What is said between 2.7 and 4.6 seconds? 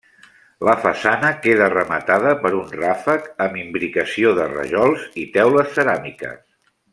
ràfec amb imbricació de